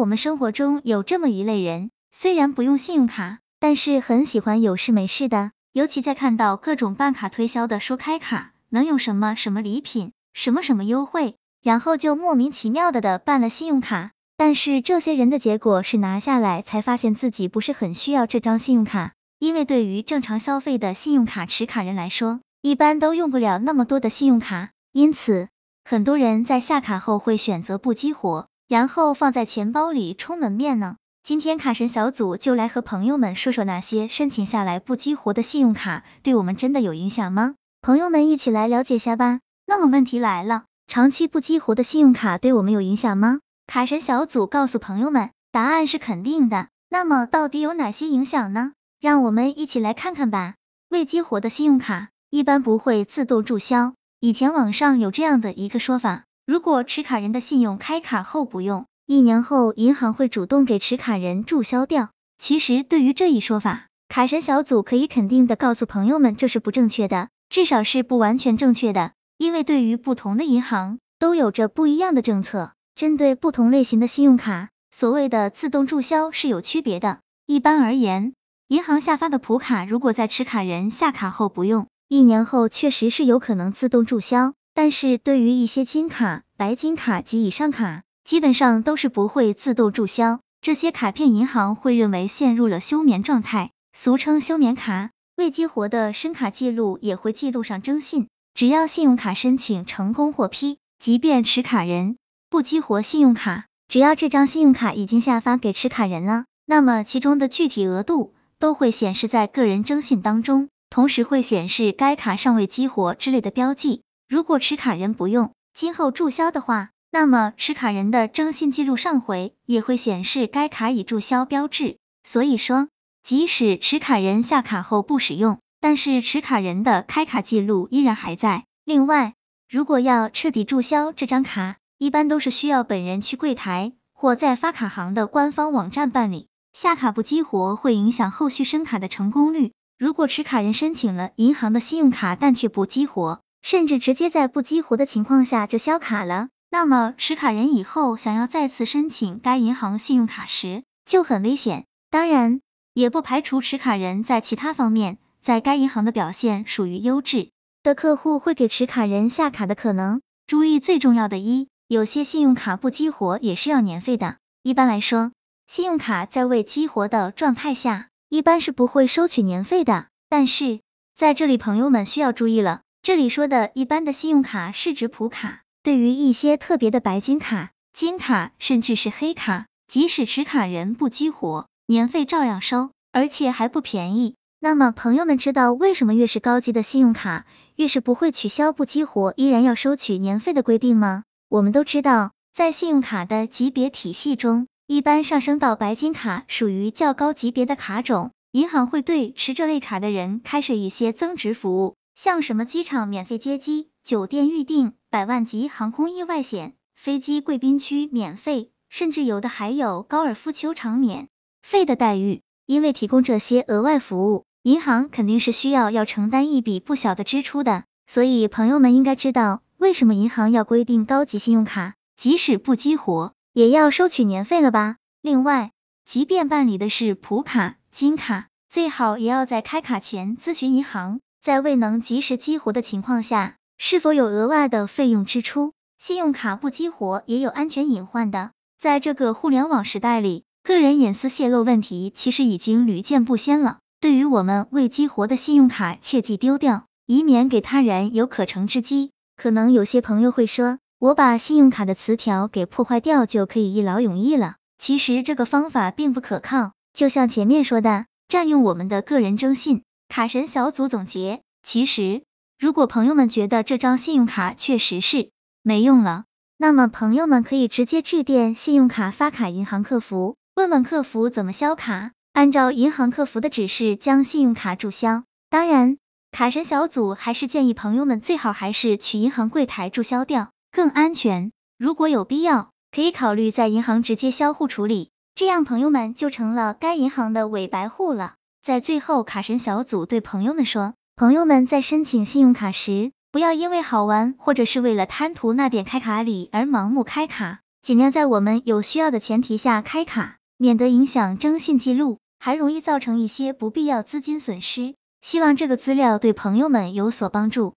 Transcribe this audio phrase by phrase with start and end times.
[0.00, 14.12] 我们生活中有这么一类人，虽然不用信用卡，但是很喜欢有事没事的，尤其在看到各种办卡推销的说开卡能有什么什么礼品，什么什么优惠，然后就莫名其妙的的办了信用卡。
[14.38, 25.48] 但是这些人的结果是拿下来才发现自己不是很需要这张信用卡，因为对于正常消费的信用卡持卡人来说，一般都用不了那么多的信用卡，因此
[25.84, 30.94] 很多人在下卡后会选择不激活，然后放在钱包里充门面呢。
[31.24, 37.56] 今天卡神小组就来和朋友们说说那些申请下来不激活的信用卡对我们真的有影响吗？
[37.82, 39.40] 朋友们一起来了解下吧。
[39.66, 43.40] 那么问题来了，长期不激活的信用卡对我们有影响吗？
[43.66, 46.68] 卡神小组告诉朋友们，答案是肯定的。
[46.88, 48.74] 那么到底有哪些影响呢？
[49.00, 50.54] 让我们一起来看看吧。
[50.88, 53.94] 未激活的信用卡一般不会自动注销。
[54.20, 62.08] 以前网上有这样的一个说法，如果持卡人的信用开卡后不用，一年后银行会主动给持卡人注销掉。
[62.38, 69.12] 其实对于这一说法，卡神小组可以肯定的告诉朋友们，这是不正确的，至少是不完全正确的。
[69.38, 72.72] 因为对于不同的银行都有着不一样的政策。
[72.96, 77.20] 针对不同类型的信用卡，所谓的自动注销是有区别的。
[77.46, 78.32] 一般而言，
[78.66, 84.52] 银行下发的普卡，如果在持卡人下卡后不用，一年后确实是有可能自动注销。
[84.72, 90.40] 但是对于一些金卡、白金卡及以上卡，基本上都是不会自动注销。
[90.60, 95.08] 这些卡片银行会认为陷入了休眠状态，俗称休眠卡。
[95.38, 98.28] 未激活的申卡记录也会记录上征信。
[98.52, 102.18] 只要信用卡申请成功获批，即便持卡人。
[102.50, 114.02] 不激活信用卡，只要这张信用卡已经下发给持卡人了，那么其中的具体额度都会显示在个人征信当中，同时会显示该卡尚未激活之类的标记。
[114.28, 121.96] 如果持卡人不用，今后注销的话，那么持卡人的征信记录上回也会显示该卡已注销标志。
[122.22, 122.88] 所以说，
[123.22, 128.64] 即使持卡人下卡后不使用，但是持卡人的开卡记录依然还在。
[128.84, 129.34] 另外，
[129.68, 136.48] 如果要彻底注销这张卡，一般都是需要本人去柜台或在发卡行的官方网站办理。
[136.72, 139.72] 下卡不激活会影响后续申卡的成功率。
[139.98, 151.84] 如果持卡人申请了银行的信用卡，但却不激活，甚至直接在不激活的情况下就销卡了，那么持卡人以后想要再次申请该银行信用卡时就很危险。
[152.10, 152.60] 当然，
[152.94, 157.50] 也不排除持卡人在其他方面在该银行的表现属于优质
[157.82, 160.20] 的客户会给持卡人下卡的可能。
[160.46, 161.68] 注意最重要的一。
[161.86, 164.36] 有些信用卡不激活也是要年费的。
[164.62, 165.32] 一般来说，
[165.66, 170.06] 信用卡在未激活的状态下，一般是不会收取年费的。
[170.28, 170.80] 但是
[171.16, 184.34] 在这里，朋友们需要注意了，这里说的一般的信用卡是指普卡，对于一些特别的白金卡、金卡甚至是黑卡，即使持卡人不激活，年费照样收，而且还不便宜。
[184.60, 191.24] 那么朋友们知道为什么越是高级的信用卡，越是不会取消不激活依然要收取年费的规定吗？
[191.48, 211.28] 我们都知道，在信用卡的级别体系中，一般上升到白金卡属于较高级别的卡种，银行会对持这类卡的人开设一些增值服务，像什么机场免费接机、酒店预订、百万级航空意外险、飞机贵宾区免费，甚至有的还有高尔夫球场免
[211.62, 212.42] 费的待遇。
[212.66, 219.62] 因为提供这些额外服务，银行肯定是需要要承担一笔不小的支出的，所以朋友们应该知道。
[219.78, 224.98] 为什么银行要规定高级信用卡即使不激活也要收取年费了吧？
[225.22, 225.72] 另外，
[226.04, 235.72] 即便办理的是普卡、金卡，最好也要在开卡前咨询银行，在未能及时激活的情况下，是否有额外的费用支出。
[235.98, 243.78] 信用卡不激活也有安全隐患的，在这个互联网时代里，个人隐私泄露问题其实已经屡见不鲜了。
[244.00, 249.10] 对于我们未激活的信用卡，切记丢掉，以免给他人有可乘之机。
[249.36, 254.56] 可能有些朋友会说，我把信用卡的磁条给破坏掉就可以一劳永逸了。
[254.78, 259.82] 其实这个方法并不可靠，就像前面说的，占用我们的个人征信。
[260.10, 262.24] 卡神小组总结，其实
[262.58, 265.30] 如果朋友们觉得这张信用卡确实是
[265.62, 266.24] 没用了，
[266.56, 275.22] 那么朋友们可以直接致电信用卡发卡银行客服，问问客服怎么销卡，按照银行客服的指示将信用卡注销。
[275.48, 275.96] 当然。
[276.32, 281.50] 卡神小组还是建议朋友们最好还是去银行柜台注销掉，更安全。
[281.76, 288.34] 如果有必要，可以考虑在银行直接销户处理，这样朋友们就成了该银行的伪白户了。
[288.62, 304.94] 在最后，卡神小组对朋友们说，朋友们在申请信用卡时，不要因为好玩或者是为了贪图那点开卡礼而盲目开卡，尽量在我们有需要的前提下开卡，免得影响征信记录，还容易造成一些不必要资金损失。
[305.22, 307.74] 希望这个资料对朋友们有所帮助。